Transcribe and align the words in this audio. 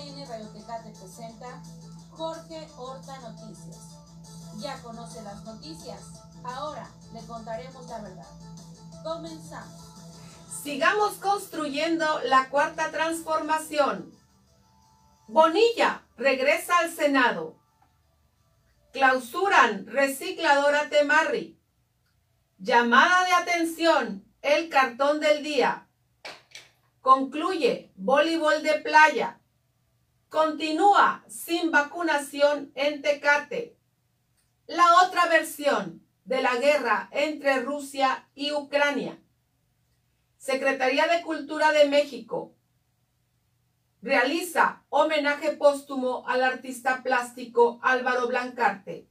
CDN 0.00 0.26
Radiotecate 0.26 0.90
presenta 0.90 1.62
Jorge 2.12 2.66
Horta 2.76 3.18
Noticias. 3.18 3.76
Ya 4.58 4.80
conoce 4.82 5.22
las 5.22 5.44
noticias, 5.44 6.00
ahora 6.42 6.88
le 7.12 7.20
contaremos 7.26 7.86
la 7.86 8.00
verdad. 8.00 8.26
Comenzamos. 9.02 9.80
Sigamos 10.62 11.14
construyendo 11.14 12.20
la 12.24 12.48
cuarta 12.48 12.90
transformación. 12.90 14.12
Bonilla 15.28 16.02
regresa 16.16 16.78
al 16.78 16.90
Senado. 16.90 17.56
Clausuran 18.92 19.86
recicladora 19.86 20.88
Temarri. 20.88 21.58
Llamada 22.58 23.24
de 23.24 23.32
atención, 23.32 24.24
el 24.42 24.68
cartón 24.68 25.20
del 25.20 25.42
día. 25.42 25.86
Concluye 27.00 27.92
voleibol 27.96 28.62
de 28.62 28.74
playa. 28.80 29.39
Continúa 30.30 31.24
sin 31.28 31.72
vacunación 31.72 32.70
en 32.76 33.02
Tecate. 33.02 33.76
La 34.68 35.02
otra 35.04 35.26
versión 35.26 36.06
de 36.24 36.40
la 36.40 36.54
guerra 36.54 37.08
entre 37.10 37.60
Rusia 37.60 38.28
y 38.36 38.52
Ucrania. 38.52 39.18
Secretaría 40.38 41.08
de 41.08 41.22
Cultura 41.22 41.72
de 41.72 41.88
México 41.88 42.54
realiza 44.02 44.84
homenaje 44.88 45.56
póstumo 45.56 46.24
al 46.28 46.44
artista 46.44 47.02
plástico 47.02 47.80
Álvaro 47.82 48.28
Blancarte. 48.28 49.08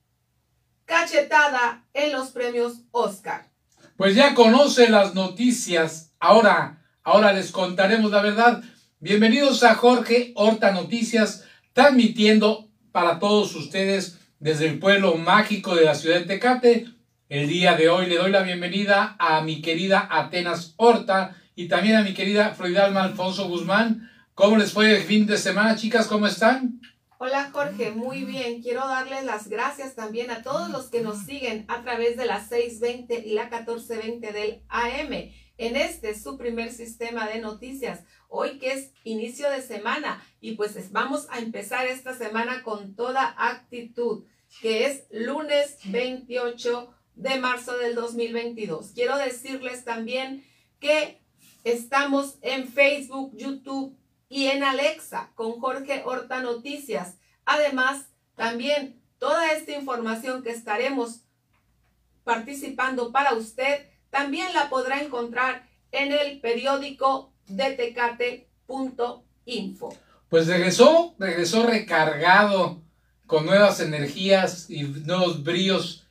Cachetada 0.85 1.85
en 1.93 2.13
los 2.13 2.29
premios 2.29 2.83
Oscar. 2.91 3.49
Pues 3.97 4.15
ya 4.15 4.33
conoce 4.33 4.89
las 4.89 5.13
noticias. 5.15 6.13
Ahora, 6.17 6.81
ahora 7.03 7.33
les 7.33 7.51
contaremos 7.51 8.09
la 8.09 8.21
verdad. 8.21 8.63
Bienvenidos 9.01 9.63
a 9.63 9.75
Jorge 9.75 10.33
Horta 10.35 10.73
Noticias, 10.73 11.45
transmitiendo 11.71 12.67
para 12.91 13.17
todos 13.17 13.55
ustedes 13.55 14.19
desde 14.41 14.67
el 14.67 14.77
pueblo 14.77 15.15
mágico 15.15 15.73
de 15.73 15.85
la 15.85 15.95
ciudad 15.95 16.19
de 16.19 16.25
Tecate. 16.25 16.85
El 17.29 17.47
día 17.47 17.77
de 17.77 17.87
hoy 17.87 18.07
le 18.07 18.17
doy 18.17 18.29
la 18.29 18.43
bienvenida 18.43 19.15
a 19.17 19.39
mi 19.39 19.61
querida 19.61 20.05
Atenas 20.11 20.73
Horta 20.75 21.37
y 21.55 21.69
también 21.69 21.95
a 21.95 22.03
mi 22.03 22.13
querida 22.13 22.53
Floridalma 22.53 23.03
Alfonso 23.03 23.47
Guzmán. 23.47 24.11
¿Cómo 24.33 24.57
les 24.57 24.73
fue 24.73 24.97
el 24.97 25.03
fin 25.03 25.25
de 25.25 25.37
semana, 25.37 25.77
chicas? 25.77 26.05
¿Cómo 26.05 26.27
están? 26.27 26.81
Hola 27.19 27.51
Jorge, 27.53 27.91
muy 27.91 28.25
bien. 28.25 28.61
Quiero 28.61 28.85
darles 28.85 29.23
las 29.23 29.47
gracias 29.47 29.95
también 29.95 30.29
a 30.29 30.43
todos 30.43 30.69
los 30.71 30.89
que 30.89 30.99
nos 30.99 31.23
siguen 31.23 31.63
a 31.69 31.83
través 31.83 32.17
de 32.17 32.25
las 32.25 32.49
620 32.49 33.25
y 33.25 33.33
la 33.33 33.43
1420 33.43 34.33
del 34.33 34.61
AM 34.67 35.31
en 35.59 35.75
este 35.75 36.17
su 36.17 36.37
primer 36.37 36.71
sistema 36.71 37.27
de 37.27 37.41
noticias. 37.41 38.03
Hoy 38.31 38.59
que 38.59 38.73
es 38.73 38.91
inicio 39.03 39.49
de 39.49 39.63
semana 39.63 40.23
y 40.39 40.51
pues 40.53 40.91
vamos 40.91 41.27
a 41.31 41.39
empezar 41.39 41.87
esta 41.87 42.13
semana 42.13 42.61
con 42.61 42.95
toda 42.95 43.33
actitud, 43.37 44.23
que 44.61 44.85
es 44.85 45.05
lunes 45.09 45.77
28 45.85 46.93
de 47.15 47.39
marzo 47.39 47.75
del 47.77 47.95
2022. 47.95 48.91
Quiero 48.93 49.17
decirles 49.17 49.83
también 49.83 50.45
que 50.79 51.19
estamos 51.63 52.37
en 52.43 52.67
Facebook, 52.67 53.35
YouTube 53.35 53.97
y 54.29 54.45
en 54.45 54.63
Alexa 54.63 55.31
con 55.33 55.59
Jorge 55.59 56.03
Horta 56.05 56.41
Noticias. 56.41 57.17
Además, 57.45 58.05
también 58.35 59.01
toda 59.17 59.53
esta 59.53 59.71
información 59.71 60.43
que 60.43 60.51
estaremos 60.51 61.21
participando 62.23 63.11
para 63.11 63.33
usted, 63.33 63.89
también 64.11 64.53
la 64.53 64.69
podrá 64.69 65.01
encontrar 65.01 65.67
en 65.91 66.11
el 66.11 66.39
periódico 66.41 67.33
detecate.info. 67.49 69.97
Pues 70.29 70.47
regresó, 70.47 71.15
regresó 71.19 71.65
recargado 71.65 72.81
con 73.25 73.45
nuevas 73.45 73.79
energías 73.79 74.69
y 74.69 74.83
nuevos 74.83 75.43
bríos 75.43 76.09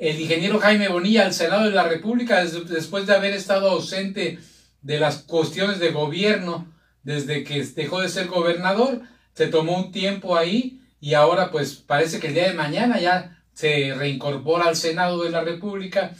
el 0.00 0.18
ingeniero 0.18 0.58
Jaime 0.58 0.88
Bonilla 0.88 1.26
al 1.26 1.34
Senado 1.34 1.64
de 1.64 1.72
la 1.72 1.84
República 1.84 2.42
después 2.42 3.06
de 3.06 3.14
haber 3.14 3.34
estado 3.34 3.70
ausente 3.70 4.38
de 4.80 4.98
las 4.98 5.18
cuestiones 5.18 5.78
de 5.78 5.90
gobierno 5.90 6.66
desde 7.02 7.44
que 7.44 7.62
dejó 7.62 8.00
de 8.00 8.08
ser 8.08 8.26
gobernador, 8.26 9.02
se 9.34 9.48
tomó 9.48 9.76
un 9.76 9.92
tiempo 9.92 10.36
ahí 10.36 10.80
y 11.00 11.14
ahora 11.14 11.50
pues 11.50 11.74
parece 11.74 12.18
que 12.18 12.28
el 12.28 12.34
día 12.34 12.48
de 12.48 12.54
mañana 12.54 12.98
ya 12.98 13.42
se 13.52 13.94
reincorpora 13.94 14.66
al 14.66 14.76
Senado 14.76 15.22
de 15.22 15.30
la 15.30 15.42
República. 15.42 16.14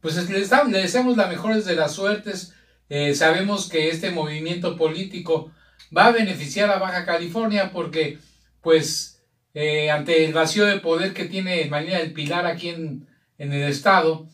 Pues 0.00 0.16
le, 0.28 0.78
deseamos 0.78 1.16
la 1.16 1.26
mejor 1.26 1.60
de 1.60 1.74
las 1.74 1.92
suertes. 1.92 2.53
Eh, 2.88 3.14
sabemos 3.14 3.68
que 3.68 3.88
este 3.88 4.10
movimiento 4.10 4.76
político 4.76 5.50
va 5.96 6.06
a 6.06 6.12
beneficiar 6.12 6.70
a 6.70 6.78
Baja 6.78 7.04
California 7.04 7.70
porque 7.72 8.18
pues 8.60 9.22
eh, 9.54 9.90
ante 9.90 10.24
el 10.24 10.32
vacío 10.32 10.66
de 10.66 10.80
poder 10.80 11.12
que 11.14 11.24
tiene 11.24 11.64
María 11.66 11.98
del 11.98 12.12
Pilar 12.12 12.46
aquí 12.46 12.68
en, 12.70 13.06
en 13.38 13.52
el 13.52 13.68
estado, 13.68 14.26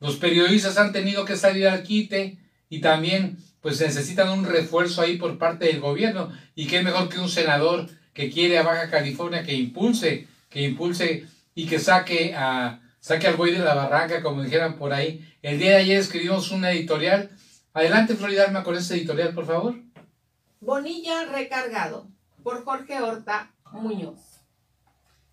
los 0.00 0.16
periodistas 0.16 0.78
han 0.78 0.92
tenido 0.92 1.24
que 1.24 1.36
salir 1.36 1.66
al 1.66 1.82
quite 1.82 2.38
y 2.68 2.80
también 2.80 3.38
pues 3.60 3.80
necesitan 3.80 4.28
un 4.28 4.44
refuerzo 4.44 5.02
ahí 5.02 5.16
por 5.16 5.38
parte 5.38 5.66
del 5.66 5.80
gobierno 5.80 6.32
y 6.54 6.66
qué 6.66 6.82
mejor 6.82 7.08
que 7.08 7.18
un 7.18 7.28
senador 7.28 7.88
que 8.12 8.30
quiere 8.30 8.58
a 8.58 8.62
Baja 8.62 8.90
California 8.90 9.42
que 9.42 9.54
impulse, 9.54 10.26
que 10.48 10.62
impulse 10.62 11.26
y 11.54 11.66
que 11.66 11.78
saque 11.78 12.34
a 12.34 12.80
saque 13.06 13.28
al 13.28 13.36
buey 13.36 13.52
de 13.52 13.60
la 13.60 13.74
barranca, 13.74 14.20
como 14.20 14.42
dijeran 14.42 14.76
por 14.78 14.92
ahí. 14.92 15.24
El 15.40 15.60
día 15.60 15.70
de 15.70 15.76
ayer 15.76 15.98
escribimos 16.00 16.50
una 16.50 16.72
editorial. 16.72 17.30
Adelante, 17.76 18.16
Floridarma, 18.16 18.64
con 18.64 18.74
ese 18.74 18.94
editorial, 18.94 19.34
por 19.34 19.44
favor. 19.44 19.74
Bonilla 20.60 21.26
recargado 21.26 22.08
por 22.42 22.64
Jorge 22.64 23.02
Horta 23.02 23.54
Muñoz. 23.70 24.40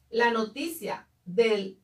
La 0.10 0.30
noticia 0.30 1.08
de 1.24 1.78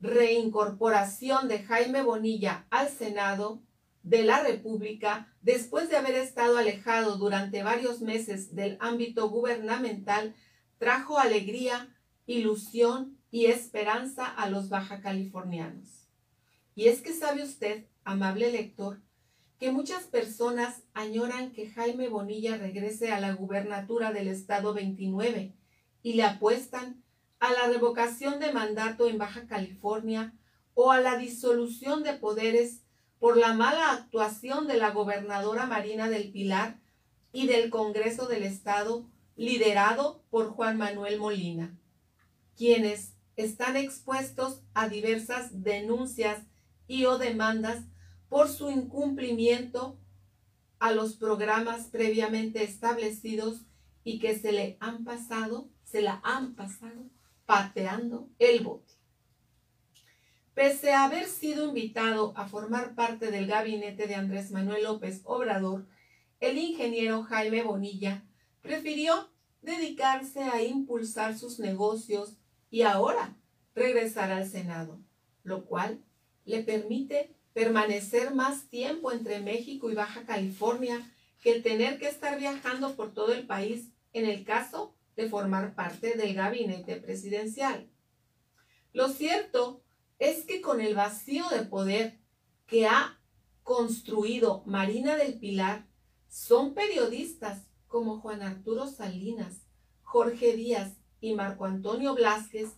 reincorporación 0.00 1.46
de 1.46 1.62
Jaime 1.62 2.02
Bonilla 2.02 2.66
al 2.70 2.88
Senado 2.88 3.62
de 4.02 4.24
la 4.24 4.42
República, 4.42 5.32
después 5.42 5.88
de 5.90 5.98
haber 5.98 6.16
estado 6.16 6.58
alejado 6.58 7.16
durante 7.16 7.62
varios 7.62 8.00
meses 8.00 8.56
del 8.56 8.78
ámbito 8.80 9.28
gubernamental, 9.30 10.34
trajo 10.78 11.20
alegría, 11.20 11.94
ilusión 12.26 13.16
y 13.30 13.46
esperanza 13.46 14.26
a 14.26 14.50
los 14.50 14.70
baja 14.70 15.02
californianos. 15.02 16.08
Y 16.74 16.88
es 16.88 17.00
que 17.00 17.12
sabe 17.12 17.44
usted, 17.44 17.84
amable 18.02 18.50
lector, 18.50 18.98
que 19.60 19.70
muchas 19.70 20.04
personas 20.04 20.82
añoran 20.94 21.52
que 21.52 21.68
Jaime 21.68 22.08
Bonilla 22.08 22.56
regrese 22.56 23.12
a 23.12 23.20
la 23.20 23.34
gubernatura 23.34 24.10
del 24.10 24.28
estado 24.28 24.72
29 24.72 25.54
y 26.02 26.14
le 26.14 26.22
apuestan 26.22 27.04
a 27.40 27.52
la 27.52 27.66
revocación 27.66 28.40
de 28.40 28.52
mandato 28.52 29.06
en 29.06 29.18
Baja 29.18 29.46
California 29.46 30.32
o 30.72 30.92
a 30.92 31.00
la 31.02 31.18
disolución 31.18 32.02
de 32.02 32.14
poderes 32.14 32.84
por 33.18 33.36
la 33.36 33.52
mala 33.52 33.92
actuación 33.92 34.66
de 34.66 34.78
la 34.78 34.92
gobernadora 34.92 35.66
Marina 35.66 36.08
del 36.08 36.32
Pilar 36.32 36.80
y 37.30 37.46
del 37.46 37.68
Congreso 37.68 38.28
del 38.28 38.44
Estado 38.44 39.04
liderado 39.36 40.24
por 40.30 40.48
Juan 40.48 40.78
Manuel 40.78 41.18
Molina, 41.18 41.78
quienes 42.56 43.12
están 43.36 43.76
expuestos 43.76 44.62
a 44.72 44.88
diversas 44.88 45.62
denuncias 45.62 46.46
y 46.86 47.04
o 47.04 47.18
demandas 47.18 47.84
por 48.30 48.48
su 48.48 48.70
incumplimiento 48.70 49.98
a 50.78 50.92
los 50.92 51.16
programas 51.16 51.88
previamente 51.88 52.62
establecidos 52.62 53.66
y 54.02 54.18
que 54.18 54.38
se 54.38 54.52
le 54.52 54.78
han 54.80 55.04
pasado, 55.04 55.68
se 55.84 56.00
la 56.00 56.20
han 56.24 56.54
pasado 56.54 57.10
pateando 57.44 58.30
el 58.38 58.64
bote. 58.64 58.94
Pese 60.54 60.92
a 60.92 61.04
haber 61.04 61.26
sido 61.26 61.68
invitado 61.68 62.32
a 62.36 62.46
formar 62.46 62.94
parte 62.94 63.30
del 63.30 63.46
gabinete 63.46 64.06
de 64.06 64.14
Andrés 64.14 64.52
Manuel 64.52 64.84
López 64.84 65.22
Obrador, 65.24 65.86
el 66.38 66.56
ingeniero 66.56 67.24
Jaime 67.24 67.62
Bonilla 67.62 68.24
prefirió 68.62 69.28
dedicarse 69.60 70.44
a 70.44 70.62
impulsar 70.62 71.36
sus 71.36 71.58
negocios 71.58 72.36
y 72.70 72.82
ahora 72.82 73.36
regresar 73.74 74.30
al 74.30 74.48
Senado, 74.48 75.00
lo 75.42 75.64
cual 75.64 76.00
le 76.44 76.62
permite 76.62 77.34
permanecer 77.52 78.34
más 78.34 78.68
tiempo 78.68 79.12
entre 79.12 79.40
México 79.40 79.90
y 79.90 79.94
Baja 79.94 80.24
California 80.24 81.00
que 81.42 81.52
el 81.52 81.62
tener 81.62 81.98
que 81.98 82.08
estar 82.08 82.38
viajando 82.38 82.94
por 82.94 83.12
todo 83.12 83.32
el 83.32 83.46
país 83.46 83.88
en 84.12 84.26
el 84.26 84.44
caso 84.44 84.94
de 85.16 85.28
formar 85.28 85.74
parte 85.74 86.16
del 86.16 86.34
gabinete 86.34 86.96
presidencial. 86.96 87.88
Lo 88.92 89.08
cierto 89.08 89.82
es 90.18 90.44
que 90.44 90.60
con 90.60 90.80
el 90.80 90.94
vacío 90.94 91.48
de 91.48 91.62
poder 91.62 92.18
que 92.66 92.86
ha 92.86 93.18
construido 93.62 94.62
Marina 94.66 95.16
del 95.16 95.38
Pilar, 95.38 95.86
son 96.28 96.74
periodistas 96.74 97.66
como 97.86 98.20
Juan 98.20 98.42
Arturo 98.42 98.86
Salinas, 98.86 99.66
Jorge 100.02 100.54
Díaz 100.54 100.94
y 101.20 101.34
Marco 101.34 101.64
Antonio 101.64 102.14
Blázquez 102.14 102.70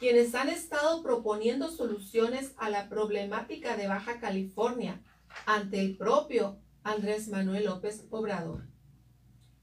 quienes 0.00 0.34
han 0.34 0.48
estado 0.48 1.02
proponiendo 1.02 1.70
soluciones 1.70 2.54
a 2.56 2.70
la 2.70 2.88
problemática 2.88 3.76
de 3.76 3.86
Baja 3.86 4.18
California 4.18 5.02
ante 5.44 5.78
el 5.78 5.98
propio 5.98 6.58
Andrés 6.82 7.28
Manuel 7.28 7.66
López 7.66 8.06
Obrador. 8.08 8.66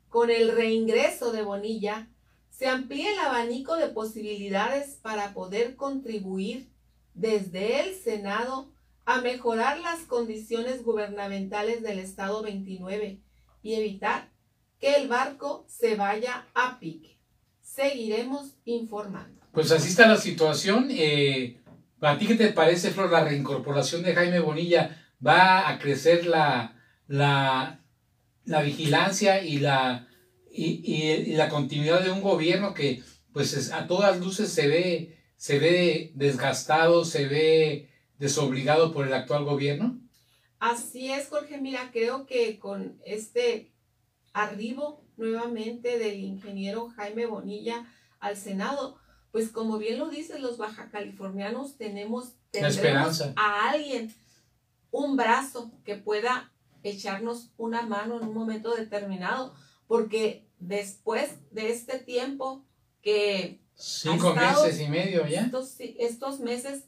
Con 0.10 0.30
el 0.30 0.56
reingreso 0.56 1.32
de 1.32 1.42
Bonilla, 1.42 2.08
se 2.52 2.68
amplía 2.68 3.12
el 3.12 3.18
abanico 3.18 3.78
de 3.78 3.88
posibilidades 3.88 5.00
para 5.02 5.34
poder 5.34 5.76
contribuir 5.76 6.70
desde 7.16 7.82
el 7.82 7.96
Senado 7.96 8.72
a 9.06 9.22
mejorar 9.22 9.80
las 9.80 10.02
condiciones 10.02 10.84
gubernamentales 10.84 11.82
del 11.82 11.98
Estado 11.98 12.44
29 12.44 13.20
y 13.64 13.74
evitar 13.74 14.30
que 14.80 14.94
el 14.98 15.08
barco 15.08 15.66
se 15.68 15.96
vaya 15.96 16.48
a 16.54 16.80
pique. 16.80 17.18
Seguiremos 17.64 18.54
informando. 18.66 19.37
Pues 19.52 19.72
así 19.72 19.90
está 19.90 20.08
la 20.08 20.18
situación. 20.18 20.88
Eh, 20.92 21.60
¿A 22.02 22.18
ti 22.18 22.28
qué 22.28 22.36
te 22.36 22.50
parece, 22.50 22.92
Flor, 22.92 23.12
la 23.12 23.24
reincorporación 23.24 24.04
de 24.04 24.14
Jaime 24.14 24.40
Bonilla? 24.40 25.04
¿Va 25.26 25.68
a 25.70 25.80
crecer 25.80 26.28
la, 26.28 26.76
la, 27.08 27.84
la 28.46 28.62
vigilancia 28.62 29.44
y 29.44 29.58
la, 29.60 30.08
y, 30.52 31.34
la 31.36 31.50
continuidad 31.50 32.04
de 32.04 32.12
un 32.12 32.22
gobierno 32.22 32.74
que 32.74 33.04
pues 33.34 33.72
a 33.72 33.88
todas 33.88 34.20
luces 34.20 34.52
se 34.52 34.68
ve, 34.68 35.18
se 35.36 35.60
ve 35.60 36.12
desgastado, 36.16 37.06
se 37.06 37.28
ve 37.28 37.90
desobligado 38.18 38.92
por 38.94 39.06
el 39.06 39.14
actual 39.14 39.44
gobierno? 39.44 40.00
Así 40.60 41.12
es, 41.12 41.28
Jorge. 41.28 41.60
Mira, 41.60 41.92
creo 41.92 42.26
que 42.26 42.58
con 42.58 43.00
este 43.06 43.72
arribo 44.34 45.04
nuevamente 45.18 46.00
del 46.00 46.20
ingeniero 46.20 46.90
Jaime 46.90 47.26
Bonilla 47.26 47.86
al 48.20 48.38
Senado, 48.38 48.98
pues 49.32 49.50
como 49.50 49.78
bien 49.78 50.00
lo 50.00 50.10
dicen 50.10 50.42
los 50.42 50.58
baja 50.58 50.90
californianos, 50.90 51.78
tenemos 51.78 52.34
esperanza. 52.52 53.34
a 53.36 53.70
alguien, 53.70 54.14
un 54.92 55.16
brazo 55.16 55.72
que 55.84 55.96
pueda 55.96 56.52
echarnos 56.84 57.52
una 57.58 57.82
mano 57.82 58.18
en 58.18 58.28
un 58.28 58.34
momento 58.34 58.76
determinado, 58.76 59.54
porque 59.88 60.48
después 60.60 61.30
de 61.52 61.72
este 61.72 62.00
tiempo 62.00 62.66
que... 63.02 63.60
Cinco 63.76 64.34
meses 64.34 64.80
y 64.80 64.88
medio 64.88 65.28
ya. 65.28 65.42
Estos, 65.42 65.76
estos 65.80 66.40
meses 66.40 66.86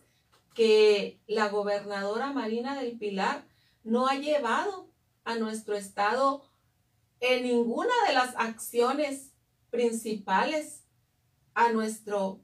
que 0.55 1.19
la 1.27 1.49
gobernadora 1.49 2.33
Marina 2.33 2.79
del 2.79 2.97
Pilar 2.97 3.45
no 3.83 4.07
ha 4.07 4.15
llevado 4.15 4.89
a 5.23 5.35
nuestro 5.35 5.75
estado 5.75 6.43
en 7.19 7.43
ninguna 7.43 7.93
de 8.07 8.13
las 8.13 8.35
acciones 8.35 9.31
principales 9.69 10.78
a 11.59 11.73
nuestro, 11.73 12.41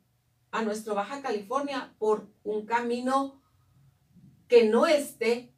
a 0.52 0.62
nuestro 0.62 0.94
Baja 0.94 1.22
California 1.22 1.96
por 1.98 2.30
un 2.44 2.66
camino 2.66 3.42
que 4.50 4.66
no 4.66 4.88
esté 4.88 5.56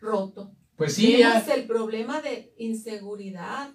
roto. 0.00 0.52
Pues 0.74 0.94
sí, 0.94 1.12
Tenemos 1.12 1.46
el 1.46 1.68
problema 1.68 2.20
de 2.20 2.52
inseguridad, 2.58 3.72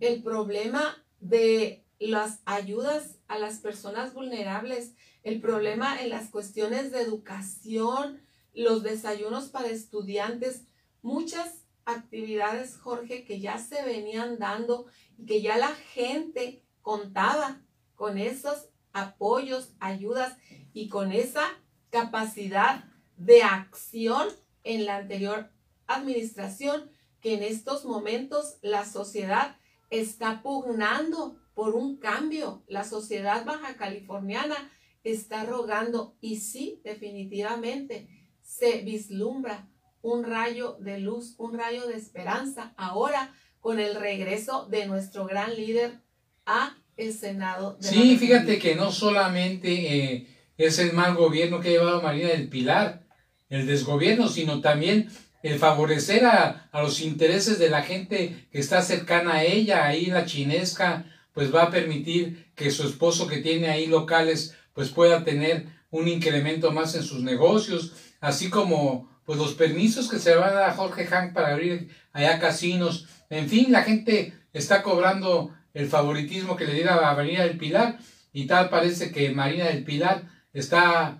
el 0.00 0.24
problema 0.24 1.06
de 1.20 1.86
las 2.00 2.40
ayudas 2.46 3.20
a 3.28 3.38
las 3.38 3.60
personas 3.60 4.12
vulnerables, 4.12 4.96
el 5.22 5.40
problema 5.40 6.02
en 6.02 6.10
las 6.10 6.30
cuestiones 6.30 6.90
de 6.90 7.00
educación, 7.00 8.20
los 8.54 8.82
desayunos 8.82 9.50
para 9.50 9.68
estudiantes, 9.68 10.66
muchas 11.00 11.64
actividades, 11.84 12.76
Jorge, 12.76 13.24
que 13.24 13.38
ya 13.38 13.58
se 13.58 13.84
venían 13.84 14.40
dando 14.40 14.86
y 15.16 15.26
que 15.26 15.42
ya 15.42 15.58
la 15.58 15.74
gente 15.92 16.64
contaba 16.82 17.63
con 17.94 18.18
esos 18.18 18.68
apoyos, 18.92 19.74
ayudas 19.80 20.36
y 20.72 20.88
con 20.88 21.12
esa 21.12 21.44
capacidad 21.90 22.84
de 23.16 23.42
acción 23.42 24.28
en 24.62 24.86
la 24.86 24.96
anterior 24.96 25.50
administración 25.86 26.90
que 27.20 27.34
en 27.34 27.42
estos 27.42 27.84
momentos 27.84 28.58
la 28.62 28.84
sociedad 28.84 29.56
está 29.90 30.42
pugnando 30.42 31.38
por 31.54 31.74
un 31.74 31.96
cambio. 31.98 32.64
La 32.66 32.84
sociedad 32.84 33.44
baja 33.44 33.76
californiana 33.76 34.56
está 35.04 35.44
rogando 35.44 36.16
y 36.20 36.36
sí, 36.36 36.80
definitivamente 36.84 38.08
se 38.42 38.82
vislumbra 38.82 39.68
un 40.02 40.24
rayo 40.24 40.76
de 40.80 40.98
luz, 40.98 41.34
un 41.38 41.56
rayo 41.56 41.86
de 41.86 41.96
esperanza 41.96 42.74
ahora 42.76 43.34
con 43.60 43.80
el 43.80 43.94
regreso 43.94 44.66
de 44.66 44.86
nuestro 44.86 45.24
gran 45.26 45.54
líder 45.54 46.02
a 46.44 46.76
el 46.96 47.12
Senado. 47.12 47.76
sí, 47.80 48.16
fíjate 48.18 48.58
que 48.58 48.74
no 48.74 48.92
solamente 48.92 50.12
eh, 50.14 50.26
es 50.58 50.78
el 50.78 50.92
mal 50.92 51.14
gobierno 51.14 51.60
que 51.60 51.68
ha 51.68 51.72
llevado 51.72 52.02
María 52.02 52.28
del 52.28 52.48
Pilar, 52.48 53.02
el 53.48 53.66
desgobierno, 53.66 54.28
sino 54.28 54.60
también 54.60 55.08
el 55.42 55.58
favorecer 55.58 56.24
a, 56.24 56.68
a, 56.72 56.82
los 56.82 57.00
intereses 57.00 57.58
de 57.58 57.68
la 57.68 57.82
gente 57.82 58.46
que 58.50 58.58
está 58.58 58.80
cercana 58.82 59.34
a 59.34 59.44
ella, 59.44 59.84
ahí 59.84 60.06
la 60.06 60.24
chinesca, 60.24 61.04
pues 61.34 61.54
va 61.54 61.64
a 61.64 61.70
permitir 61.70 62.46
que 62.54 62.70
su 62.70 62.86
esposo 62.86 63.26
que 63.26 63.38
tiene 63.38 63.68
ahí 63.68 63.86
locales, 63.86 64.56
pues 64.72 64.88
pueda 64.90 65.24
tener 65.24 65.66
un 65.90 66.08
incremento 66.08 66.72
más 66.72 66.94
en 66.94 67.02
sus 67.02 67.22
negocios, 67.22 67.92
así 68.20 68.50
como 68.50 69.12
pues 69.24 69.38
los 69.38 69.54
permisos 69.54 70.08
que 70.08 70.18
se 70.18 70.34
van 70.34 70.50
a 70.50 70.52
dar 70.52 70.70
a 70.70 70.74
Jorge 70.74 71.06
Hank 71.06 71.32
para 71.32 71.52
abrir 71.52 71.88
allá 72.12 72.38
casinos, 72.38 73.06
en 73.30 73.48
fin, 73.48 73.72
la 73.72 73.82
gente 73.82 74.34
está 74.52 74.82
cobrando 74.82 75.54
el 75.74 75.88
favoritismo 75.88 76.56
que 76.56 76.66
le 76.66 76.74
diera 76.74 77.10
a 77.10 77.14
Marina 77.14 77.42
del 77.42 77.58
Pilar 77.58 77.98
y 78.32 78.46
tal 78.46 78.70
parece 78.70 79.12
que 79.12 79.30
Marina 79.30 79.66
del 79.66 79.84
Pilar 79.84 80.22
está 80.52 81.18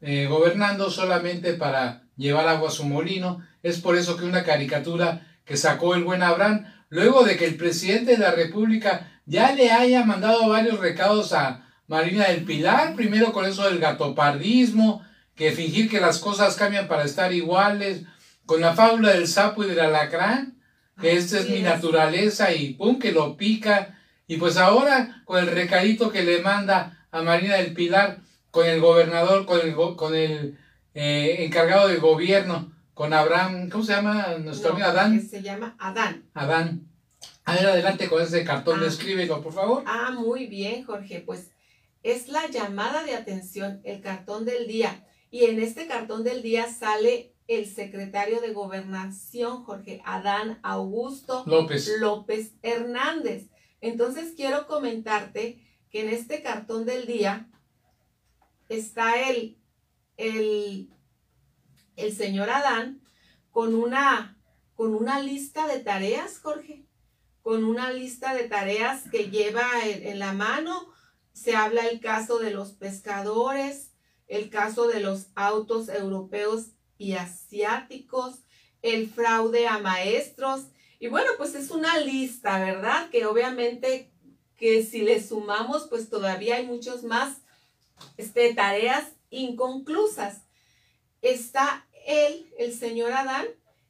eh, 0.00 0.26
gobernando 0.26 0.90
solamente 0.90 1.54
para 1.54 2.04
llevar 2.16 2.46
agua 2.46 2.68
a 2.68 2.72
su 2.72 2.84
molino. 2.84 3.42
Es 3.62 3.80
por 3.80 3.96
eso 3.96 4.16
que 4.16 4.24
una 4.24 4.44
caricatura 4.44 5.26
que 5.44 5.56
sacó 5.56 5.94
el 5.94 6.04
buen 6.04 6.22
Abraham, 6.22 6.66
luego 6.90 7.24
de 7.24 7.36
que 7.36 7.46
el 7.46 7.56
presidente 7.56 8.12
de 8.12 8.18
la 8.18 8.30
República 8.30 9.10
ya 9.24 9.52
le 9.52 9.70
haya 9.70 10.04
mandado 10.04 10.48
varios 10.48 10.78
recados 10.78 11.32
a 11.32 11.66
Marina 11.86 12.28
del 12.28 12.44
Pilar, 12.44 12.94
primero 12.94 13.32
con 13.32 13.46
eso 13.46 13.64
del 13.64 13.78
gatopardismo, 13.78 15.02
que 15.34 15.52
fingir 15.52 15.88
que 15.88 16.00
las 16.00 16.18
cosas 16.18 16.56
cambian 16.56 16.88
para 16.88 17.04
estar 17.04 17.32
iguales, 17.32 18.02
con 18.44 18.60
la 18.60 18.74
fábula 18.74 19.12
del 19.12 19.26
sapo 19.26 19.64
y 19.64 19.68
del 19.68 19.80
alacrán, 19.80 20.57
que 21.00 21.16
esta 21.16 21.38
es 21.38 21.48
mi 21.48 21.62
naturaleza 21.62 22.52
y 22.52 22.74
pum, 22.74 22.98
que 22.98 23.12
lo 23.12 23.36
pica, 23.36 23.98
y 24.26 24.36
pues 24.36 24.56
ahora 24.56 25.22
con 25.24 25.38
el 25.38 25.50
recadito 25.50 26.10
que 26.10 26.22
le 26.22 26.40
manda 26.42 27.06
a 27.10 27.22
Marina 27.22 27.56
del 27.56 27.72
Pilar, 27.72 28.18
con 28.50 28.66
el 28.66 28.80
gobernador, 28.80 29.46
con 29.46 29.60
el, 29.60 29.74
con 29.74 30.14
el 30.14 30.58
eh, 30.94 31.36
encargado 31.44 31.88
de 31.88 31.96
gobierno, 31.96 32.72
con 32.94 33.12
Abraham, 33.12 33.70
¿cómo 33.70 33.84
se 33.84 33.92
llama 33.92 34.36
nuestro 34.40 34.72
amigo 34.72 34.88
Adán? 34.88 35.20
Se 35.20 35.40
llama 35.40 35.76
Adán. 35.78 36.24
Adán. 36.34 36.88
A 37.44 37.54
ver, 37.54 37.66
adelante 37.66 38.08
con 38.08 38.20
ese 38.20 38.44
cartón, 38.44 38.80
ah. 38.80 38.84
descríbelo, 38.84 39.40
por 39.40 39.54
favor. 39.54 39.82
Ah, 39.86 40.10
muy 40.10 40.46
bien, 40.46 40.84
Jorge. 40.84 41.22
Pues 41.24 41.50
es 42.02 42.28
la 42.28 42.46
llamada 42.48 43.04
de 43.04 43.14
atención, 43.14 43.80
el 43.84 44.02
cartón 44.02 44.44
del 44.44 44.66
día. 44.66 45.06
Y 45.30 45.44
en 45.44 45.58
este 45.60 45.86
cartón 45.86 46.24
del 46.24 46.42
día 46.42 46.70
sale 46.70 47.32
el 47.48 47.66
secretario 47.66 48.40
de 48.40 48.52
Gobernación, 48.52 49.64
Jorge 49.64 50.00
Adán 50.04 50.60
Augusto 50.62 51.42
López, 51.46 51.90
López 51.98 52.52
Hernández. 52.62 53.50
Entonces 53.80 54.34
quiero 54.36 54.68
comentarte 54.68 55.64
que 55.90 56.02
en 56.02 56.10
este 56.10 56.42
cartón 56.42 56.86
del 56.86 57.06
día 57.06 57.50
está 58.68 59.28
el 59.28 59.58
el, 60.18 60.90
el 61.96 62.14
señor 62.14 62.50
Adán 62.50 63.00
con 63.50 63.74
una, 63.74 64.38
con 64.74 64.94
una 64.94 65.20
lista 65.20 65.66
de 65.66 65.78
tareas, 65.78 66.38
Jorge, 66.40 66.84
con 67.40 67.64
una 67.64 67.90
lista 67.92 68.34
de 68.34 68.48
tareas 68.48 69.08
que 69.10 69.30
lleva 69.30 69.66
en, 69.86 70.18
la 70.18 70.34
mano. 70.34 70.92
Se 71.32 71.56
habla 71.56 71.86
el 71.86 72.00
caso 72.00 72.38
de 72.40 72.50
los 72.50 72.72
pescadores, 72.72 73.94
el 74.26 74.50
caso 74.50 74.88
de 74.88 75.00
los 75.00 75.28
autos 75.34 75.88
europeos 75.88 76.72
y 76.98 77.12
asiáticos, 77.14 78.40
el 78.82 79.08
fraude 79.08 79.66
a 79.66 79.78
maestros. 79.78 80.66
Y 80.98 81.06
bueno, 81.06 81.30
pues 81.38 81.54
es 81.54 81.70
una 81.70 81.98
lista, 81.98 82.58
¿verdad? 82.58 83.08
Que 83.10 83.24
obviamente 83.24 84.12
que 84.56 84.84
si 84.84 85.02
le 85.02 85.22
sumamos, 85.22 85.86
pues 85.88 86.10
todavía 86.10 86.56
hay 86.56 86.66
muchos 86.66 87.04
más 87.04 87.38
este, 88.16 88.52
tareas 88.54 89.12
inconclusas. 89.30 90.42
Está 91.22 91.86
él, 92.06 92.52
el 92.58 92.74
señor 92.74 93.12
Adán, 93.12 93.46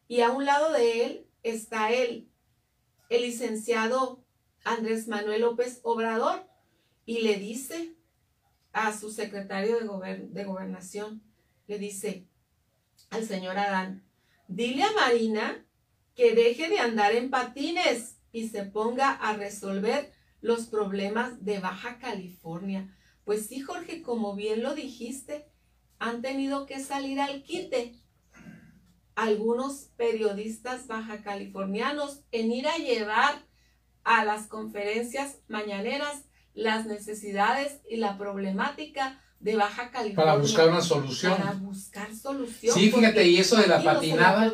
y 0.06 0.20
a 0.20 0.30
un 0.30 0.44
lado 0.44 0.72
de 0.72 1.04
él 1.04 1.26
está 1.42 1.92
él, 1.92 2.28
el 3.08 3.22
licenciado 3.22 4.24
Andrés 4.64 5.08
Manuel 5.08 5.42
López 5.42 5.80
Obrador, 5.82 6.46
y 7.06 7.20
le 7.20 7.36
dice 7.36 7.94
a 8.72 8.96
su 8.96 9.10
secretario 9.10 9.78
de, 9.78 10.16
de 10.18 10.44
gobernación, 10.44 11.22
le 11.66 11.78
dice 11.78 12.27
al 13.10 13.24
señor 13.24 13.58
Adán, 13.58 14.04
dile 14.46 14.82
a 14.82 14.92
Marina 14.92 15.64
que 16.14 16.34
deje 16.34 16.68
de 16.68 16.78
andar 16.78 17.12
en 17.12 17.30
patines 17.30 18.18
y 18.32 18.48
se 18.48 18.64
ponga 18.64 19.10
a 19.10 19.34
resolver 19.34 20.12
los 20.40 20.66
problemas 20.66 21.44
de 21.44 21.58
Baja 21.58 21.98
California. 21.98 22.94
Pues 23.24 23.46
sí, 23.46 23.60
Jorge, 23.60 24.02
como 24.02 24.34
bien 24.34 24.62
lo 24.62 24.74
dijiste, 24.74 25.46
han 25.98 26.22
tenido 26.22 26.66
que 26.66 26.80
salir 26.80 27.20
al 27.20 27.42
quite 27.42 27.94
algunos 29.18 29.90
periodistas 29.96 30.86
baja 30.86 31.22
californianos 31.22 32.22
en 32.30 32.52
ir 32.52 32.68
a 32.68 32.78
llevar 32.78 33.44
a 34.04 34.24
las 34.24 34.46
conferencias 34.46 35.40
mañaneras 35.48 36.24
las 36.54 36.86
necesidades 36.86 37.80
y 37.90 37.96
la 37.96 38.16
problemática 38.16 39.20
de 39.40 39.56
Baja 39.56 39.90
California. 39.90 40.16
Para 40.16 40.36
buscar 40.36 40.68
una 40.68 40.80
solución. 40.80 41.36
Para 41.36 41.52
buscar 41.52 42.14
solución. 42.14 42.74
Sí, 42.74 42.90
fíjate, 42.90 43.26
y 43.26 43.38
eso 43.38 43.56
de 43.56 43.68
la 43.68 43.78
no 43.78 43.84
patinada, 43.84 44.52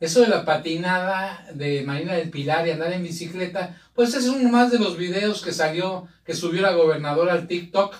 eso 0.00 0.20
de 0.20 0.28
la 0.28 0.44
patinada 0.44 1.46
de 1.54 1.82
Marina 1.82 2.14
del 2.14 2.30
Pilar 2.30 2.66
y 2.66 2.72
andar 2.72 2.92
en 2.92 3.02
bicicleta, 3.02 3.80
pues 3.94 4.14
es 4.14 4.26
uno 4.26 4.48
más 4.48 4.72
de 4.72 4.78
los 4.78 4.96
videos 4.96 5.42
que 5.42 5.52
salió, 5.52 6.08
que 6.24 6.34
subió 6.34 6.62
la 6.62 6.72
gobernadora 6.72 7.32
al 7.32 7.46
TikTok, 7.46 7.94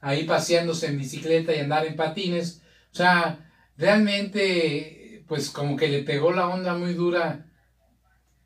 ahí 0.00 0.24
paseándose 0.24 0.86
en 0.86 0.98
bicicleta 0.98 1.54
y 1.54 1.60
andar 1.60 1.86
en 1.86 1.96
patines. 1.96 2.62
O 2.92 2.96
sea, 2.96 3.50
realmente, 3.76 5.24
pues 5.28 5.50
como 5.50 5.76
que 5.76 5.88
le 5.88 6.02
pegó 6.02 6.32
la 6.32 6.48
onda 6.48 6.74
muy 6.74 6.94
dura, 6.94 7.46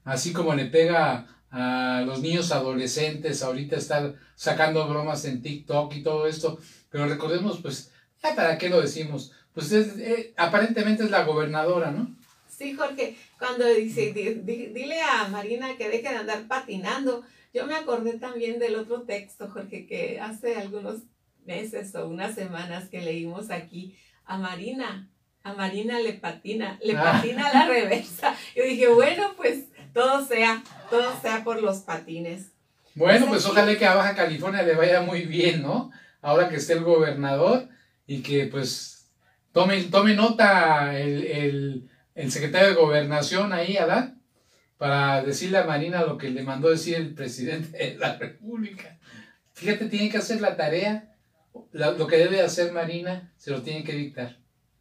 así 0.05 0.33
como 0.33 0.55
le 0.55 0.67
pega 0.67 1.27
a 1.53 2.03
los 2.07 2.21
niños 2.21 2.51
adolescentes 2.51 3.43
ahorita 3.43 3.77
estar 3.77 4.15
sacando 4.35 4.89
bromas 4.89 5.25
en 5.27 5.43
TikTok 5.43 5.95
y 5.95 6.03
todo 6.03 6.27
esto. 6.27 6.59
Pero 6.91 7.07
recordemos, 7.07 7.61
pues, 7.61 7.93
ya 8.23 8.35
para 8.35 8.59
qué 8.59 8.69
lo 8.69 8.81
decimos. 8.81 9.33
Pues 9.55 9.71
es, 9.73 9.99
eh, 9.99 10.33
aparentemente 10.37 11.05
es 11.05 11.11
la 11.11 11.25
gobernadora, 11.25 11.91
¿no? 11.91 12.15
Sí, 12.49 12.75
Jorge, 12.75 13.17
cuando 13.39 13.67
dice, 13.67 14.13
di- 14.13 14.35
di- 14.43 14.67
dile 14.69 15.01
a 15.03 15.29
Marina 15.29 15.77
que 15.77 15.89
deje 15.89 16.09
de 16.09 16.17
andar 16.17 16.47
patinando, 16.49 17.23
yo 17.53 17.67
me 17.67 17.75
acordé 17.75 18.15
también 18.19 18.59
del 18.59 18.77
otro 18.77 19.03
texto, 19.03 19.49
Jorge, 19.53 19.87
que 19.87 20.21
hace 20.21 20.57
algunos 20.57 21.03
meses 21.45 21.95
o 21.95 22.09
unas 22.09 22.35
semanas 22.35 22.89
que 22.89 23.03
leímos 23.03 23.51
aquí 23.51 23.95
a 24.25 24.39
Marina. 24.39 25.09
A 25.45 25.53
Marina 25.55 25.99
le 25.99 26.13
patina, 26.15 26.79
le 26.83 26.97
Ah. 26.97 27.03
patina 27.13 27.49
a 27.49 27.53
la 27.53 27.67
reversa. 27.67 28.35
Yo 28.57 28.65
dije, 28.65 28.87
bueno, 28.89 29.33
pues 29.37 29.65
todo 29.93 30.25
sea, 30.25 30.63
todo 30.93 31.21
sea 31.21 31.43
por 31.45 31.61
los 31.63 31.79
patines. 31.79 32.53
Bueno, 32.95 33.27
Pues 33.27 33.43
pues 33.43 33.47
ojalá 33.53 33.77
que 33.79 33.87
a 33.87 33.95
Baja 33.95 34.15
California 34.15 34.63
le 34.63 34.75
vaya 34.75 35.01
muy 35.01 35.23
bien, 35.23 35.63
¿no? 35.63 35.91
Ahora 36.21 36.49
que 36.49 36.57
esté 36.57 36.75
el 36.75 36.85
gobernador 36.85 37.69
y 38.07 38.23
que 38.23 38.47
pues 38.47 39.11
tome, 39.53 39.83
tome 39.85 40.15
nota 40.15 40.99
el, 40.99 41.25
el, 41.27 41.91
el 42.15 42.31
secretario 42.31 42.69
de 42.69 42.75
gobernación 42.75 43.53
ahí, 43.53 43.77
Adán, 43.79 44.21
para 44.77 45.23
decirle 45.25 45.59
a 45.59 45.65
Marina 45.65 46.03
lo 46.03 46.19
que 46.19 46.31
le 46.31 46.43
mandó 46.43 46.69
decir 46.69 46.97
el 46.97 47.15
presidente 47.15 47.77
de 47.79 47.97
la 47.97 48.17
República. 48.19 48.99
Fíjate, 49.55 49.87
tiene 49.87 50.11
que 50.11 50.19
hacer 50.19 50.41
la 50.41 50.57
tarea, 50.57 51.15
la- 51.73 51.93
lo 51.93 52.07
que 52.07 52.17
debe 52.19 52.41
hacer 52.43 52.73
Marina, 52.73 53.33
se 53.37 53.51
lo 53.51 53.63
tiene 53.63 53.85
que 53.85 53.93
dictar. 53.95 54.37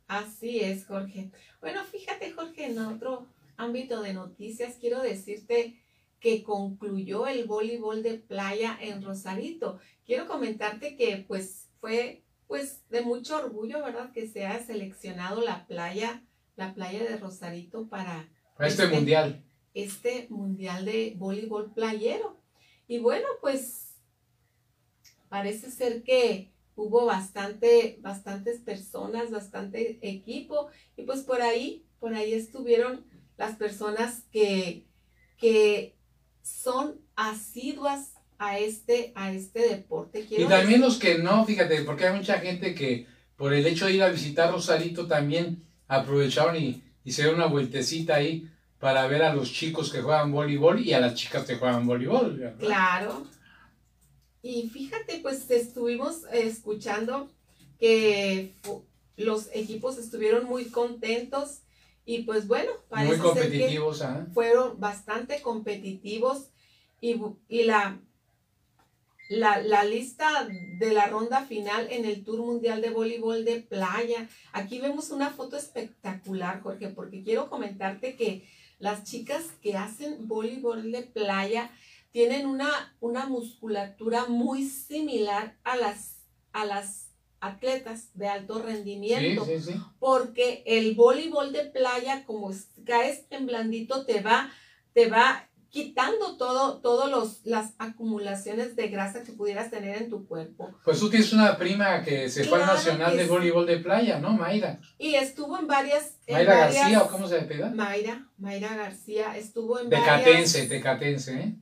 Así 0.07 0.59
es, 0.59 0.85
Jorge. 0.85 1.31
Bueno, 1.61 1.83
fíjate, 1.85 2.31
Jorge, 2.33 2.65
en 2.65 2.79
otro 2.79 3.27
ámbito 3.55 4.01
de 4.01 4.13
noticias, 4.13 4.75
quiero 4.79 5.01
decirte 5.01 5.80
que 6.21 6.43
concluyó 6.43 7.27
el 7.27 7.45
voleibol 7.45 8.03
de 8.03 8.13
playa 8.13 8.77
en 8.79 9.03
Rosarito. 9.03 9.79
Quiero 10.05 10.27
comentarte 10.27 10.95
que 10.95 11.25
pues 11.27 11.67
fue 11.81 12.23
pues 12.47 12.87
de 12.89 13.01
mucho 13.01 13.37
orgullo, 13.37 13.83
¿verdad? 13.83 14.11
Que 14.13 14.27
se 14.27 14.45
ha 14.45 14.63
seleccionado 14.63 15.41
la 15.41 15.65
playa, 15.67 16.23
la 16.55 16.73
playa 16.73 17.03
de 17.03 17.17
Rosarito 17.17 17.87
para 17.89 18.29
este 18.59 18.83
Este- 18.83 18.95
mundial. 18.95 19.43
este 19.73 20.27
mundial 20.29 20.85
de 20.85 21.15
voleibol 21.17 21.73
playero. 21.73 22.39
Y 22.87 22.99
bueno, 22.99 23.25
pues 23.41 23.95
parece 25.29 25.71
ser 25.71 26.03
que 26.03 26.51
hubo 26.75 27.05
bastante, 27.05 27.97
bastantes 28.01 28.59
personas, 28.59 29.31
bastante 29.31 29.97
equipo, 30.01 30.67
y 30.97 31.03
pues 31.03 31.21
por 31.21 31.41
ahí, 31.41 31.85
por 31.99 32.13
ahí 32.13 32.33
estuvieron 32.33 33.05
las 33.37 33.55
personas 33.55 34.23
que, 34.31 34.85
que 35.37 35.95
son 36.43 36.95
asiduas 37.15 38.13
a 38.37 38.57
este, 38.57 39.11
a 39.15 39.31
este 39.31 39.69
deporte. 39.69 40.25
Y 40.29 40.45
también 40.45 40.81
los 40.81 40.97
que 40.97 41.19
no, 41.19 41.45
fíjate, 41.45 41.83
porque 41.83 42.07
hay 42.07 42.17
mucha 42.17 42.39
gente 42.39 42.73
que 42.73 43.05
por 43.35 43.53
el 43.53 43.65
hecho 43.65 43.85
de 43.85 43.93
ir 43.93 44.03
a 44.03 44.09
visitar 44.09 44.51
Rosarito 44.51 45.07
también 45.07 45.63
aprovecharon 45.87 46.55
y 46.55 46.83
hicieron 47.03 47.35
una 47.35 47.45
vueltecita 47.45 48.15
ahí 48.15 48.49
para 48.79 49.05
ver 49.07 49.21
a 49.21 49.33
los 49.33 49.51
chicos 49.51 49.91
que 49.91 50.01
juegan 50.01 50.31
voleibol 50.31 50.79
y 50.79 50.93
a 50.93 50.99
las 50.99 51.13
chicas 51.13 51.45
que 51.45 51.55
juegan 51.55 51.85
voleibol. 51.85 52.37
¿verdad? 52.37 52.59
Claro. 52.59 53.27
Y 54.41 54.69
fíjate, 54.69 55.19
pues 55.21 55.49
estuvimos 55.51 56.23
escuchando 56.31 57.29
que 57.79 58.53
los 59.17 59.49
equipos 59.53 59.97
estuvieron 59.99 60.45
muy 60.45 60.65
contentos 60.65 61.59
y 62.05 62.23
pues 62.23 62.47
bueno, 62.47 62.71
Muy 62.71 62.89
parece 62.89 63.33
ser 63.33 63.51
que 63.51 63.79
¿ah? 64.03 64.27
fueron 64.33 64.79
bastante 64.79 65.41
competitivos 65.41 66.49
y, 66.99 67.21
y 67.47 67.63
la, 67.63 67.99
la, 69.29 69.61
la 69.61 69.83
lista 69.83 70.47
de 70.79 70.93
la 70.93 71.07
ronda 71.07 71.45
final 71.45 71.87
en 71.91 72.05
el 72.05 72.23
Tour 72.23 72.39
Mundial 72.39 72.81
de 72.81 72.89
Voleibol 72.89 73.45
de 73.45 73.61
Playa. 73.61 74.27
Aquí 74.51 74.79
vemos 74.79 75.11
una 75.11 75.29
foto 75.29 75.57
espectacular, 75.57 76.61
Jorge, 76.61 76.89
porque 76.89 77.23
quiero 77.23 77.49
comentarte 77.49 78.15
que 78.15 78.47
las 78.79 79.03
chicas 79.03 79.43
que 79.61 79.77
hacen 79.77 80.27
voleibol 80.27 80.91
de 80.91 81.03
playa 81.03 81.69
tienen 82.11 82.47
una, 82.47 82.95
una 82.99 83.27
musculatura 83.27 84.25
muy 84.25 84.63
similar 84.65 85.55
a 85.63 85.77
las, 85.77 86.17
a 86.51 86.65
las 86.65 87.10
atletas 87.41 88.09
de 88.13 88.27
alto 88.27 88.57
Sí, 88.59 88.61
rendimiento 88.63 89.45
sí, 89.45 89.59
sí. 89.59 89.75
porque 89.99 90.63
el 90.65 90.95
voleibol 90.95 91.51
de 91.51 91.65
playa, 91.65 92.23
como 92.25 92.51
es- 92.51 92.69
caes 92.85 93.25
en 93.31 93.47
blandito, 93.47 94.05
te 94.05 94.21
va, 94.21 94.49
te 94.93 95.09
va 95.09 95.47
quitando 95.69 96.35
todo, 96.35 96.79
todos 96.81 97.09
los, 97.09 97.45
las 97.45 97.73
acumulaciones 97.79 98.75
de 98.75 98.89
grasa 98.89 99.23
que 99.23 99.31
pudieras 99.31 99.71
tener 99.71 100.01
en 100.01 100.09
tu 100.09 100.27
cuerpo. 100.27 100.69
Pues 100.83 100.99
tú 100.99 101.09
tienes 101.09 101.31
una 101.31 101.57
prima 101.57 102.03
que 102.03 102.29
se 102.29 102.43
fue 102.43 102.57
al 102.59 102.63
Claro 102.65 102.77
Nacional 102.77 103.15
de 103.17 103.23
sí. 103.23 103.29
Voleibol 103.29 103.65
de 103.65 103.77
Playa, 103.77 104.19
¿no? 104.19 104.31
Mayra. 104.33 104.79
Y 104.97 105.15
estuvo 105.15 105.57
en 105.57 105.67
varias, 105.67 106.17
en 106.27 106.35
Mayra 106.35 106.53
varias- 106.57 106.75
García, 106.75 107.03
¿o 107.03 107.07
cómo 107.09 107.25
se 107.27 107.39
le 107.39 107.47
pega? 107.47 107.69
Mayra, 107.69 108.27
Mayra 108.37 108.75
García, 108.75 109.37
estuvo 109.37 109.79
en 109.79 109.89
Tecatense, 109.89 110.57
varias, 110.57 110.69
Tecatense, 110.69 111.39
¿eh? 111.41 111.55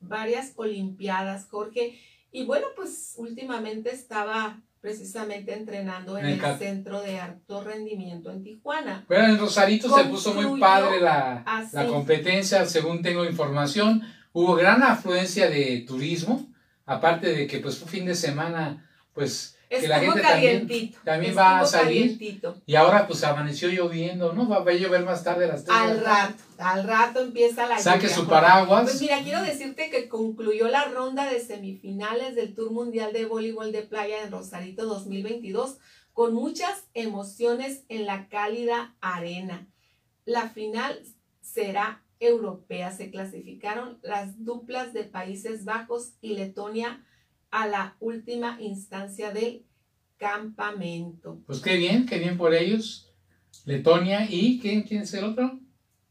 varias 0.00 0.52
olimpiadas, 0.56 1.46
Jorge. 1.48 1.98
Y 2.32 2.44
bueno, 2.44 2.66
pues 2.76 3.14
últimamente 3.16 3.90
estaba 3.92 4.60
precisamente 4.80 5.52
entrenando 5.52 6.16
en 6.18 6.26
En 6.26 6.44
el 6.44 6.58
centro 6.58 7.02
de 7.02 7.18
alto 7.18 7.62
rendimiento 7.62 8.30
en 8.30 8.42
Tijuana. 8.42 9.04
Bueno, 9.08 9.26
en 9.26 9.38
Rosarito 9.38 9.94
se 9.94 10.04
puso 10.04 10.34
muy 10.34 10.60
padre 10.60 11.00
la, 11.00 11.44
la 11.72 11.86
competencia, 11.86 12.64
según 12.66 13.02
tengo 13.02 13.24
información. 13.24 14.02
Hubo 14.32 14.54
gran 14.54 14.82
afluencia 14.82 15.50
de 15.50 15.84
turismo, 15.86 16.46
aparte 16.86 17.32
de 17.32 17.46
que 17.46 17.58
pues 17.58 17.78
fue 17.78 17.88
fin 17.88 18.06
de 18.06 18.14
semana, 18.14 18.88
pues 19.12 19.57
que 19.68 19.88
la 19.88 20.00
gente 20.00 20.20
también, 20.20 20.66
calientito. 20.66 20.98
también 21.04 21.36
va 21.36 21.60
a 21.60 21.66
salir. 21.66 22.02
calientito. 22.02 22.56
Y 22.66 22.74
ahora 22.74 23.06
pues 23.06 23.22
amaneció 23.24 23.68
lloviendo, 23.68 24.32
¿no? 24.32 24.48
Va 24.48 24.58
a 24.58 24.72
llover 24.72 25.04
más 25.04 25.22
tarde 25.22 25.44
a 25.44 25.48
las 25.48 25.64
3 25.64 25.76
de 25.76 25.84
Al 25.84 26.00
rato, 26.04 26.42
al 26.58 26.84
rato 26.84 27.20
empieza 27.20 27.66
la 27.66 27.78
Saque 27.78 28.06
lluvia, 28.06 28.16
su 28.16 28.26
paraguas. 28.26 28.84
Pues 28.84 29.00
mira, 29.00 29.22
quiero 29.22 29.42
decirte 29.42 29.90
que 29.90 30.08
concluyó 30.08 30.68
la 30.68 30.84
ronda 30.86 31.30
de 31.30 31.40
semifinales 31.40 32.34
del 32.34 32.54
Tour 32.54 32.72
Mundial 32.72 33.12
de 33.12 33.26
Voleibol 33.26 33.72
de 33.72 33.82
Playa 33.82 34.22
en 34.22 34.30
Rosarito 34.30 34.86
2022 34.86 35.78
con 36.12 36.34
muchas 36.34 36.84
emociones 36.94 37.84
en 37.88 38.06
la 38.06 38.28
cálida 38.28 38.96
arena. 39.00 39.68
La 40.24 40.48
final 40.48 41.00
será 41.40 42.02
europea. 42.20 42.90
Se 42.90 43.10
clasificaron 43.10 43.98
las 44.02 44.44
duplas 44.44 44.92
de 44.92 45.04
Países 45.04 45.64
Bajos 45.64 46.14
y 46.20 46.34
Letonia 46.34 47.04
a 47.50 47.66
la 47.66 47.96
última 48.00 48.56
instancia 48.60 49.32
del 49.32 49.64
campamento. 50.16 51.40
Pues 51.46 51.60
qué 51.60 51.76
bien, 51.76 52.06
qué 52.06 52.18
bien 52.18 52.36
por 52.36 52.54
ellos. 52.54 53.10
Letonia 53.64 54.26
y 54.30 54.58
¿quién, 54.60 54.82
quién 54.82 55.02
es 55.02 55.14
el 55.14 55.24
otro? 55.24 55.58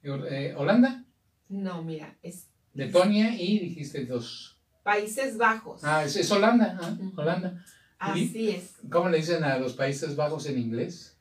Eh, 0.04 0.54
Holanda. 0.58 1.04
No, 1.50 1.84
mira, 1.84 2.18
es 2.22 2.50
Letonia 2.74 3.40
y 3.40 3.60
dijiste 3.60 4.06
dos. 4.06 4.60
Países 4.84 5.38
Bajos. 5.38 5.84
Ah, 5.84 6.04
es, 6.06 6.16
es 6.16 6.32
Holanda, 6.32 6.78
ah. 6.82 6.98
Holanda. 7.16 7.64
Así 8.00 8.50
es. 8.50 8.76
¿Cómo 8.92 9.10
le 9.10 9.18
dicen 9.18 9.44
a 9.44 9.58
los 9.58 9.74
Países 9.74 10.16
Bajos 10.16 10.46
en 10.46 10.60
inglés? 10.60 11.18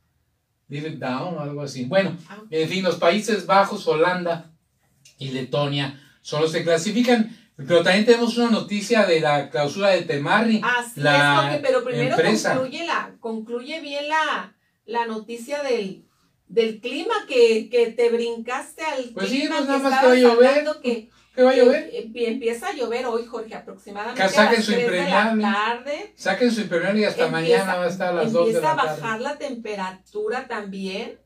Leave 0.69 0.91
it 0.91 0.99
down 0.99 1.35
o 1.37 1.41
algo 1.41 1.63
así. 1.63 1.85
Bueno, 1.85 2.17
Ah, 2.29 2.43
en 2.51 2.69
fin, 2.69 2.83
los 2.85 2.97
Países 2.97 3.47
Bajos, 3.47 3.87
Holanda 3.87 4.53
y 5.19 5.31
Letonia 5.31 5.99
son 6.21 6.43
los 6.43 6.53
que 6.53 6.63
clasifican. 6.65 7.35
Pero 7.57 7.83
también 7.83 8.05
tenemos 8.05 8.37
una 8.37 8.51
noticia 8.51 9.07
de 9.07 9.21
la 9.21 9.49
clausura 9.51 9.89
de 9.91 10.03
Temarri. 10.03 10.61
Así 10.63 11.01
la 11.01 11.17
es, 11.17 11.41
Jorge, 11.41 11.61
pero 11.63 11.85
primero 11.85 12.11
empresa. 12.17 12.51
concluye, 12.55 12.85
la, 12.87 13.15
concluye 13.21 13.81
bien 13.81 14.09
la, 14.09 14.55
la 14.85 15.07
noticia 15.07 15.63
del, 15.63 16.05
del 16.49 16.81
clima 16.81 17.15
que, 17.27 17.69
que 17.71 17.87
te 17.93 18.11
brincaste 18.11 18.83
al 18.85 19.05
Pues 19.15 19.31
sí, 19.31 19.41
clima 19.41 19.57
pues 19.57 19.67
que 19.69 19.73
nada 19.73 19.79
más 19.91 20.01
que 20.01 20.07
va 20.07 20.13
a 20.13 20.17
llover. 20.17 20.65
que, 20.83 21.11
¿Qué 21.35 21.43
va 21.43 21.51
a 21.51 21.55
que 21.55 21.61
llover? 21.61 21.91
em- 21.95 22.13
empieza 22.15 22.69
a 22.69 22.73
llover 22.75 23.07
hoy, 23.07 23.25
Jorge, 23.25 23.55
aproximadamente 23.55 24.23
Que 24.23 24.29
saquen 24.29 24.49
a 24.49 24.53
las 24.53 24.65
su 24.65 24.73
3 24.73 24.87
de 24.91 24.91
la 24.91 25.03
impermeable. 25.07 25.43
tarde. 25.43 26.13
Saquen 26.15 26.51
su 26.51 26.61
impermeable 26.61 27.01
y 27.01 27.05
hasta 27.05 27.27
Empieza- 27.27 27.43
mañana 27.59 27.77
va 27.79 27.85
a 27.85 27.89
estar 27.89 28.09
a 28.09 28.13
las 28.13 28.33
2 28.33 28.47
de 28.49 28.53
Empieza 28.53 28.75
la 28.75 28.83
a 28.83 28.87
tarde. 28.87 29.01
bajar 29.03 29.21
la 29.23 29.39
temperatura 29.39 30.47
también. 30.47 31.19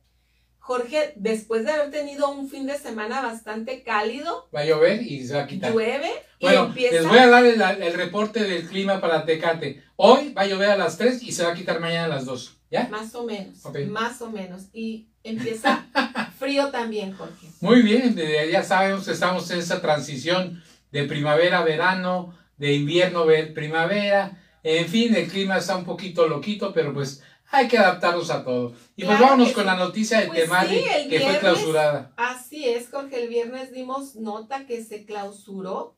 Jorge, 0.60 1.14
después 1.16 1.64
de 1.64 1.72
haber 1.72 1.90
tenido 1.90 2.30
un 2.30 2.48
fin 2.48 2.66
de 2.66 2.78
semana 2.78 3.20
bastante 3.22 3.82
cálido, 3.82 4.48
Va 4.54 4.60
a 4.60 4.64
llover 4.64 5.02
y 5.02 5.26
se 5.26 5.34
va 5.34 5.42
a 5.42 5.46
quitar. 5.46 5.72
llueve 5.72 6.10
y 6.38 6.44
Bueno, 6.44 6.66
empieza 6.66 6.94
les 6.94 7.06
voy 7.08 7.18
a 7.18 7.26
dar 7.28 7.44
el, 7.44 7.60
el 7.82 7.94
reporte 7.94 8.44
del 8.44 8.68
clima 8.68 9.00
para 9.00 9.24
Tecate. 9.24 9.82
Hoy 9.96 10.32
va 10.32 10.42
a 10.42 10.46
llover 10.46 10.70
a 10.70 10.76
las 10.76 10.96
3 10.96 11.22
y 11.22 11.32
se 11.32 11.42
va 11.44 11.50
a 11.52 11.54
quitar 11.54 11.80
mañana 11.80 12.04
a 12.04 12.08
las 12.08 12.24
2. 12.26 12.56
¿Ya? 12.70 12.86
más 12.88 13.12
o 13.16 13.24
menos, 13.24 13.66
Ok. 13.66 13.78
más 13.88 14.22
o 14.22 14.30
menos. 14.30 14.66
Y 14.72 15.08
empieza 15.24 15.86
frío 16.38 16.68
también, 16.70 17.12
Jorge. 17.16 17.48
Muy 17.60 17.82
bien, 17.82 18.14
ya 18.50 18.62
sabemos 18.62 19.06
que 19.06 19.12
estamos 19.12 19.50
en 19.50 19.58
esa 19.58 19.80
transición 19.80 20.62
de 20.92 21.02
primavera 21.04 21.62
verano, 21.64 22.32
de 22.58 22.74
invierno 22.74 23.24
primavera. 23.54 24.38
En 24.62 24.86
fin, 24.86 25.14
el 25.14 25.26
clima 25.28 25.58
está 25.58 25.74
un 25.74 25.84
poquito 25.84 26.28
loquito, 26.28 26.72
pero 26.72 26.92
pues 26.92 27.22
hay 27.50 27.68
que 27.68 27.78
adaptarnos 27.78 28.30
a 28.30 28.44
todo. 28.44 28.74
Y 28.96 29.04
pues 29.04 29.18
vámonos 29.18 29.52
con 29.52 29.66
la 29.66 29.76
noticia 29.76 30.20
de 30.20 30.26
Pues 30.26 30.48
sí, 30.68 31.08
que 31.08 31.20
fue 31.20 31.38
clausurada. 31.38 32.12
Así 32.16 32.68
es, 32.68 32.88
Jorge. 32.88 33.22
El 33.22 33.28
viernes 33.28 33.72
dimos 33.72 34.16
nota 34.16 34.66
que 34.66 34.84
se 34.84 35.04
clausuró 35.04 35.96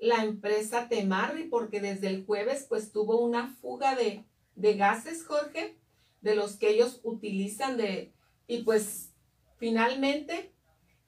la 0.00 0.24
empresa 0.24 0.88
Temarri 0.88 1.44
porque 1.44 1.80
desde 1.80 2.08
el 2.08 2.24
jueves 2.24 2.66
pues 2.68 2.90
tuvo 2.90 3.20
una 3.20 3.54
fuga 3.60 3.94
de, 3.94 4.24
de 4.56 4.74
gases, 4.74 5.24
Jorge, 5.24 5.76
de 6.22 6.34
los 6.34 6.56
que 6.56 6.70
ellos 6.70 7.00
utilizan 7.02 7.76
de 7.76 8.12
y 8.46 8.62
pues 8.62 9.12
finalmente 9.58 10.52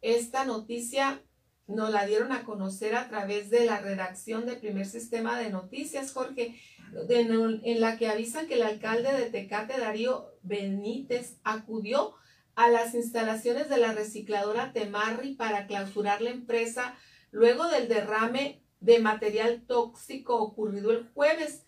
esta 0.03 0.45
noticia 0.45 1.23
nos 1.67 1.91
la 1.91 2.07
dieron 2.07 2.33
a 2.33 2.45
conocer 2.45 2.95
a 2.95 3.09
través 3.09 3.51
de 3.51 3.65
la 3.65 3.81
redacción 3.81 4.47
del 4.47 4.59
primer 4.59 4.87
sistema 4.87 5.39
de 5.39 5.51
noticias, 5.51 6.13
Jorge, 6.13 6.61
en, 7.09 7.81
la 7.81 7.97
que 7.97 8.09
avisan 8.09 8.47
que 8.47 8.55
el 8.55 8.63
alcalde 8.63 9.13
de 9.13 9.31
Tecate, 9.31 9.81
Darío 9.81 10.27
Benítez, 10.43 11.39
acudió 11.45 12.15
a 12.55 12.69
las 12.69 12.95
instalaciones 12.95 13.71
de 13.71 13.79
la 13.79 13.93
recicladora 13.93 14.73
Temarri 14.73 15.35
para 15.35 15.67
clausurar 15.67 16.21
la 16.21 16.31
empresa 16.31 16.95
luego 17.31 17.69
del 17.69 17.89
derrame 17.89 18.63
de 18.81 18.99
material 18.99 19.63
tóxico 19.67 20.37
ocurrido 20.37 20.91
el 20.91 21.09
jueves 21.15 21.65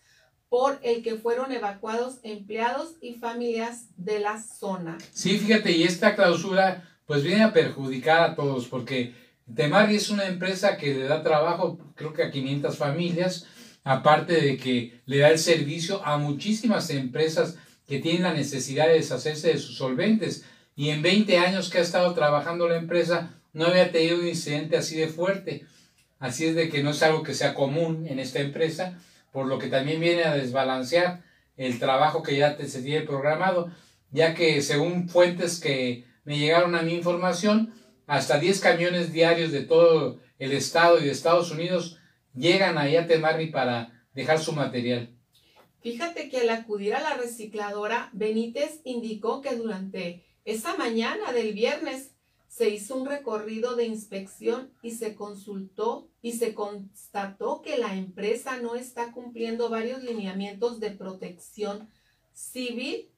por 0.47 0.79
el 0.83 1.01
que 1.01 1.15
fueron 1.15 1.51
evacuados 1.51 2.19
empleados 2.21 2.95
y 3.01 3.15
familias 3.15 3.87
de 3.97 4.19
la 4.19 4.41
zona. 4.41 4.97
Sí, 5.11 5.39
fíjate, 5.39 5.71
y 5.71 5.83
esta 5.83 6.15
clausura 6.15 6.87
pues 7.05 7.23
viene 7.23 7.43
a 7.43 7.53
perjudicar 7.53 8.21
a 8.21 8.35
todos, 8.35 8.67
porque 8.67 9.13
Temari 9.53 9.95
es 9.95 10.09
una 10.09 10.25
empresa 10.25 10.75
que 10.77 10.93
le 10.93 11.03
da 11.07 11.21
trabajo, 11.21 11.77
creo 11.95 12.13
que 12.13 12.23
a 12.23 12.31
500 12.31 12.77
familias, 12.77 13.45
aparte 13.83 14.33
de 14.41 14.57
que 14.57 15.01
le 15.05 15.19
da 15.19 15.29
el 15.29 15.37
servicio 15.37 16.03
a 16.05 16.17
muchísimas 16.17 16.89
empresas 16.89 17.57
que 17.87 17.99
tienen 17.99 18.23
la 18.23 18.33
necesidad 18.33 18.87
de 18.87 18.95
deshacerse 18.95 19.49
de 19.49 19.59
sus 19.59 19.77
solventes. 19.77 20.45
Y 20.75 20.89
en 20.89 21.01
20 21.01 21.37
años 21.37 21.69
que 21.69 21.77
ha 21.77 21.81
estado 21.81 22.13
trabajando 22.13 22.67
la 22.67 22.77
empresa, 22.77 23.39
no 23.53 23.67
había 23.67 23.91
tenido 23.91 24.19
un 24.19 24.27
incidente 24.27 24.77
así 24.77 24.97
de 24.97 25.07
fuerte. 25.07 25.65
Así 26.19 26.45
es 26.45 26.55
de 26.55 26.69
que 26.69 26.81
no 26.81 26.89
es 26.89 27.03
algo 27.03 27.21
que 27.21 27.35
sea 27.35 27.53
común 27.53 28.07
en 28.09 28.19
esta 28.19 28.39
empresa, 28.39 28.99
por 29.31 29.45
lo 29.45 29.59
que 29.59 29.67
también 29.67 30.01
viene 30.01 30.23
a 30.23 30.33
desbalancear 30.33 31.21
el 31.55 31.77
trabajo 31.79 32.23
que 32.23 32.35
ya 32.35 32.57
se 32.57 32.81
tiene 32.81 33.05
programado, 33.05 33.71
ya 34.11 34.33
que 34.33 34.61
según 34.61 35.07
fuentes 35.07 35.59
que 35.59 36.05
me 36.23 36.39
llegaron 36.39 36.73
a 36.75 36.81
mi 36.81 36.95
información, 36.95 37.73
hasta 38.07 38.39
10 38.39 38.59
camiones 38.59 39.11
diarios 39.11 39.51
de 39.51 39.63
todo 39.63 40.19
el 40.39 40.51
estado 40.51 40.99
y 40.99 41.05
de 41.05 41.11
Estados 41.11 41.51
Unidos 41.51 41.99
llegan 42.33 42.77
ahí 42.77 42.95
a 42.95 43.07
Temarri 43.07 43.47
para 43.47 44.05
dejar 44.13 44.39
su 44.39 44.51
material. 44.51 45.09
Fíjate 45.81 46.29
que 46.29 46.41
al 46.41 46.49
acudir 46.49 46.95
a 46.95 47.01
la 47.01 47.15
recicladora, 47.15 48.09
Benítez 48.13 48.81
indicó 48.83 49.41
que 49.41 49.55
durante 49.55 50.25
esa 50.43 50.75
mañana 50.77 51.31
del 51.31 51.53
viernes 51.53 52.15
se 52.47 52.69
hizo 52.69 52.95
un 52.95 53.05
recorrido 53.05 53.75
de 53.75 53.85
inspección 53.85 54.71
y 54.81 54.91
se 54.91 55.13
consultó 55.13 56.07
y 56.21 56.33
se 56.33 56.53
constató 56.53 57.61
que 57.61 57.77
la 57.77 57.95
empresa 57.95 58.57
no 58.61 58.75
está 58.75 59.11
cumpliendo 59.11 59.69
varios 59.69 60.03
lineamientos 60.03 60.79
de 60.79 60.91
protección 60.91 61.89
civil 62.33 63.09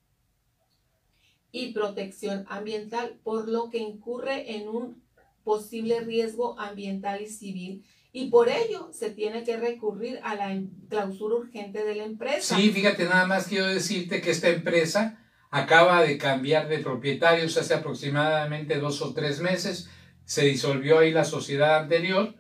y 1.60 1.74
protección 1.74 2.46
ambiental, 2.50 3.16
por 3.24 3.48
lo 3.48 3.70
que 3.70 3.80
incurre 3.80 4.56
en 4.58 4.68
un 4.68 5.02
posible 5.44 6.02
riesgo 6.02 6.60
ambiental 6.60 7.22
y 7.22 7.28
civil 7.28 7.84
y 8.14 8.30
por 8.30 8.50
ello 8.50 8.90
se 8.92 9.12
tiene 9.12 9.44
que 9.44 9.58
recurrir 9.58 10.20
a 10.24 10.36
la 10.36 10.52
em- 10.52 10.70
clausura 10.90 11.36
urgente 11.36 11.84
de 11.86 11.96
la 11.96 12.04
empresa. 12.06 12.56
Sí, 12.58 12.70
fíjate, 12.72 13.06
nada 13.06 13.28
más 13.28 13.48
quiero 13.48 13.68
decirte 13.68 14.22
que 14.22 14.32
esta 14.32 14.50
empresa 14.50 15.20
acaba 15.52 16.02
de 16.02 16.18
cambiar 16.18 16.68
de 16.68 16.80
propietarios 16.80 17.56
hace 17.58 17.74
aproximadamente 17.76 18.80
dos 18.80 19.02
o 19.02 19.14
tres 19.14 19.40
meses. 19.40 19.90
Se 20.26 20.44
disolvió 20.46 21.00
ahí 21.00 21.12
la 21.12 21.24
sociedad 21.26 21.78
anterior 21.78 22.34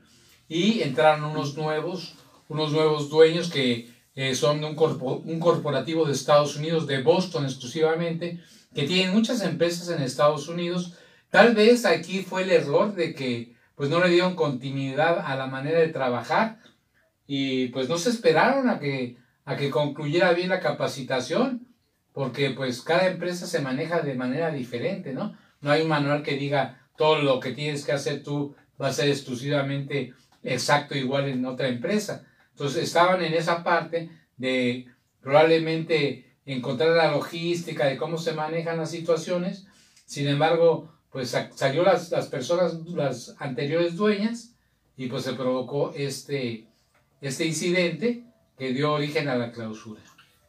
y 0.49 0.81
entraron 0.81 1.23
unos 1.25 1.55
nuevos, 1.57 2.15
unos 2.49 2.71
nuevos 2.71 3.09
dueños 3.09 3.49
que 3.49 3.89
eh, 4.15 4.33
son 4.35 4.59
de 4.61 4.65
un, 4.67 4.75
corpo- 4.75 5.21
un 5.25 5.39
corporativo 5.39 6.05
de 6.05 6.13
Estados 6.13 6.55
Unidos, 6.57 6.87
de 6.87 7.01
Boston 7.03 7.45
exclusivamente, 7.45 8.39
que 8.73 8.83
tienen 8.83 9.13
muchas 9.13 9.41
empresas 9.41 9.89
en 9.89 10.03
Estados 10.03 10.47
Unidos. 10.47 10.93
Tal 11.29 11.55
vez 11.55 11.85
aquí 11.85 12.21
fue 12.21 12.43
el 12.43 12.51
error 12.51 12.93
de 12.93 13.13
que 13.13 13.55
pues 13.75 13.89
no 13.89 13.99
le 13.99 14.09
dieron 14.09 14.35
continuidad 14.35 15.19
a 15.19 15.35
la 15.35 15.47
manera 15.47 15.79
de 15.79 15.89
trabajar 15.89 16.59
y 17.27 17.67
pues 17.67 17.89
no 17.89 17.97
se 17.97 18.09
esperaron 18.09 18.69
a 18.69 18.79
que 18.79 19.17
a 19.47 19.55
que 19.55 19.69
concluyera 19.69 20.33
bien 20.33 20.49
la 20.49 20.59
capacitación, 20.59 21.67
porque 22.11 22.49
pues 22.49 22.81
cada 22.81 23.07
empresa 23.07 23.47
se 23.47 23.61
maneja 23.61 24.01
de 24.01 24.13
manera 24.13 24.51
diferente, 24.51 25.13
¿no? 25.13 25.37
No 25.61 25.71
hay 25.71 25.83
un 25.83 25.87
manual 25.87 26.21
que 26.21 26.35
diga 26.35 26.85
todo 26.97 27.21
lo 27.21 27.39
que 27.39 27.53
tienes 27.53 27.85
que 27.85 27.93
hacer 27.93 28.23
tú 28.23 28.55
va 28.79 28.89
a 28.89 28.93
ser 28.93 29.07
exclusivamente 29.07 30.13
exacto 30.43 30.97
igual 30.97 31.29
en 31.29 31.45
otra 31.45 31.69
empresa. 31.69 32.25
Entonces 32.51 32.83
estaban 32.83 33.23
en 33.23 33.33
esa 33.33 33.63
parte 33.63 34.09
de 34.35 34.87
probablemente 35.21 36.26
encontrar 36.53 36.89
la 36.95 37.11
logística 37.11 37.85
de 37.85 37.97
cómo 37.97 38.17
se 38.17 38.33
manejan 38.33 38.77
las 38.77 38.89
situaciones. 38.91 39.67
Sin 40.05 40.27
embargo, 40.27 40.91
pues 41.11 41.29
sa- 41.31 41.51
salió 41.55 41.83
las, 41.83 42.09
las 42.11 42.27
personas, 42.27 42.75
las 42.87 43.35
anteriores 43.39 43.95
dueñas, 43.95 44.53
y 44.95 45.07
pues 45.07 45.23
se 45.23 45.33
provocó 45.33 45.91
este, 45.95 46.65
este 47.21 47.45
incidente 47.45 48.23
que 48.57 48.73
dio 48.73 48.93
origen 48.93 49.27
a 49.27 49.35
la 49.35 49.51
clausura. 49.51 50.01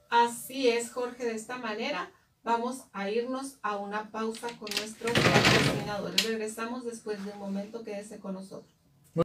Así 0.09 0.69
es, 0.69 0.91
Jorge, 0.91 1.25
de 1.27 1.35
esta 1.35 1.59
manera 1.59 2.11
vamos 2.45 2.85
a 2.95 3.11
irnos 3.11 3.57
a 3.63 3.77
una 3.77 4.11
pausa 4.11 4.49
con 4.59 4.69
nuestros 4.79 5.13
patrocinadores. 5.13 6.25
Regresamos 6.27 6.85
después 6.87 7.23
de 7.25 7.33
un 7.33 7.39
momento, 7.39 7.85
quédese 7.85 8.19
con 8.19 8.33
nosotros. 8.33 8.73